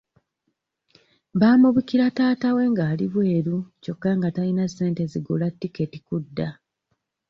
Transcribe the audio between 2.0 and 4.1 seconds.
taata we ng'ali bweru kyokka